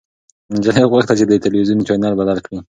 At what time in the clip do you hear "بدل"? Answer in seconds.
2.19-2.37